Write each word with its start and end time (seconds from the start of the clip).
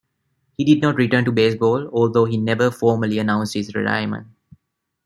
He 0.57 0.63
did 0.63 0.81
not 0.81 0.95
return 0.95 1.25
to 1.25 1.31
baseball, 1.31 1.87
although 1.93 2.25
he 2.25 2.35
never 2.35 2.71
formally 2.71 3.19
announced 3.19 3.53
his 3.53 3.71
retirement. 3.75 4.25